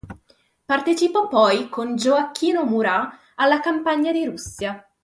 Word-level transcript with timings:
Partecipò 0.65 1.27
poi 1.27 1.69
con 1.69 1.95
Gioacchino 1.95 2.63
Murat 2.65 3.15
alla 3.35 3.59
Campagna 3.59 4.11
di 4.11 4.25
Russia. 4.25 4.83